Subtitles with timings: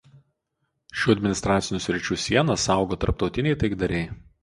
[1.01, 4.07] Šių administracinių sričių sieną saugo tarptautiniai taikdariai.